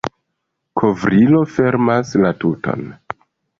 Kovrilo 0.81 1.43
fermas 1.57 2.17
la 2.25 2.35
tuton. 2.43 2.91